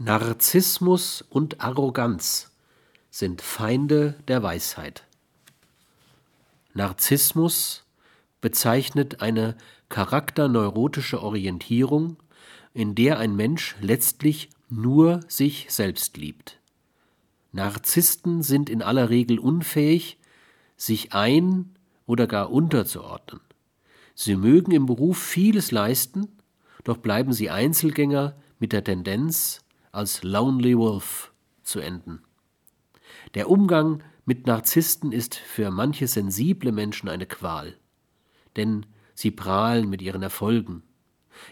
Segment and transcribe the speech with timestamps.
[0.00, 2.52] Narzissmus und Arroganz
[3.10, 5.02] sind Feinde der Weisheit.
[6.72, 7.82] Narzissmus
[8.40, 9.56] bezeichnet eine
[9.88, 12.16] charakterneurotische Orientierung,
[12.74, 16.60] in der ein Mensch letztlich nur sich selbst liebt.
[17.50, 20.16] Narzissten sind in aller Regel unfähig,
[20.76, 21.74] sich ein
[22.06, 23.40] oder gar unterzuordnen.
[24.14, 26.28] Sie mögen im Beruf vieles leisten,
[26.84, 32.22] doch bleiben sie Einzelgänger mit der Tendenz, als Lonely Wolf zu enden.
[33.34, 37.76] Der Umgang mit Narzissten ist für manche sensible Menschen eine Qual,
[38.56, 40.82] denn sie prahlen mit ihren Erfolgen.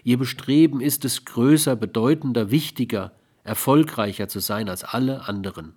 [0.05, 3.13] Ihr Bestreben ist es, größer, bedeutender, wichtiger,
[3.45, 5.75] erfolgreicher zu sein als alle anderen.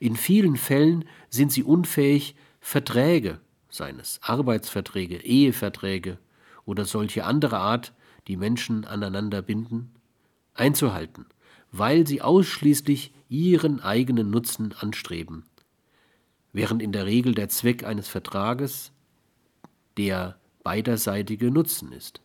[0.00, 6.18] In vielen Fällen sind sie unfähig, Verträge, seien es Arbeitsverträge, Eheverträge
[6.64, 7.92] oder solche andere Art,
[8.28, 9.95] die Menschen aneinander binden,
[10.58, 11.26] einzuhalten,
[11.72, 15.44] weil sie ausschließlich ihren eigenen Nutzen anstreben,
[16.52, 18.92] während in der Regel der Zweck eines Vertrages
[19.96, 22.20] der beiderseitige Nutzen ist.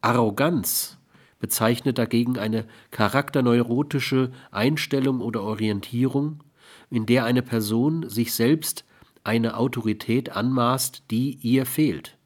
[0.00, 0.98] Arroganz
[1.38, 6.42] bezeichnet dagegen eine charakterneurotische Einstellung oder Orientierung,
[6.90, 8.84] in der eine Person sich selbst
[9.24, 12.16] eine Autorität anmaßt, die ihr fehlt.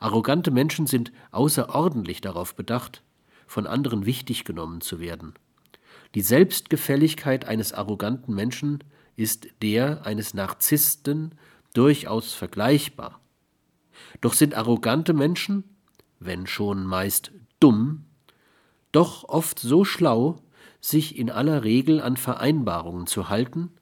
[0.00, 3.02] Arrogante Menschen sind außerordentlich darauf bedacht,
[3.46, 5.34] von anderen wichtig genommen zu werden.
[6.14, 8.84] Die Selbstgefälligkeit eines arroganten Menschen
[9.16, 11.34] ist der eines Narzissten
[11.72, 13.20] durchaus vergleichbar.
[14.20, 15.64] Doch sind arrogante Menschen,
[16.20, 18.04] wenn schon meist dumm,
[18.92, 20.36] doch oft so schlau,
[20.80, 23.72] sich in aller Regel an Vereinbarungen zu halten,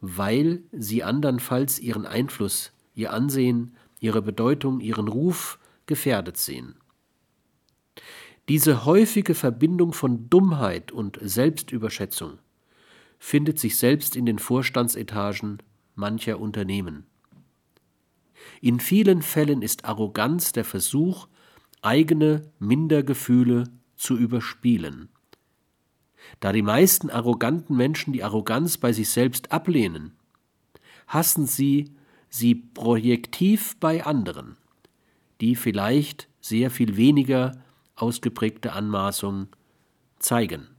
[0.00, 6.74] weil sie andernfalls ihren Einfluss, ihr Ansehen, ihre Bedeutung, ihren Ruf gefährdet sehen.
[8.52, 12.38] Diese häufige Verbindung von Dummheit und Selbstüberschätzung
[13.18, 15.62] findet sich selbst in den Vorstandsetagen
[15.94, 17.06] mancher Unternehmen.
[18.60, 21.28] In vielen Fällen ist Arroganz der Versuch,
[21.80, 23.64] eigene Mindergefühle
[23.96, 25.08] zu überspielen.
[26.40, 30.12] Da die meisten arroganten Menschen die Arroganz bei sich selbst ablehnen,
[31.06, 31.94] hassen sie
[32.28, 34.58] sie projektiv bei anderen,
[35.40, 37.52] die vielleicht sehr viel weniger
[38.02, 39.46] ausgeprägte Anmaßung
[40.18, 40.71] zeigen.